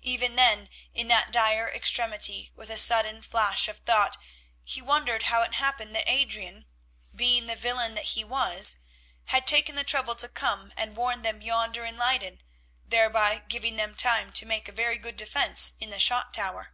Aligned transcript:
Even 0.00 0.34
then, 0.36 0.70
in 0.94 1.08
that 1.08 1.30
dire 1.30 1.68
extremity, 1.68 2.50
with 2.54 2.70
a 2.70 2.78
sudden 2.78 3.20
flash 3.20 3.68
of 3.68 3.80
thought 3.80 4.16
he 4.64 4.80
wondered 4.80 5.24
how 5.24 5.42
it 5.42 5.52
happened 5.56 5.94
that 5.94 6.10
Adrian, 6.10 6.64
being 7.14 7.46
the 7.48 7.54
villain 7.54 7.94
that 7.94 8.14
he 8.16 8.24
was, 8.24 8.78
had 9.26 9.46
taken 9.46 9.74
the 9.74 9.84
trouble 9.84 10.14
to 10.14 10.26
come 10.26 10.72
and 10.74 10.96
warn 10.96 11.20
them 11.20 11.42
yonder 11.42 11.84
in 11.84 11.98
Leyden, 11.98 12.40
thereby 12.86 13.40
giving 13.46 13.76
them 13.76 13.94
time 13.94 14.32
to 14.32 14.46
make 14.46 14.68
a 14.68 14.72
very 14.72 14.96
good 14.96 15.16
defence 15.16 15.74
in 15.80 15.90
the 15.90 15.98
shot 15.98 16.32
tower. 16.32 16.72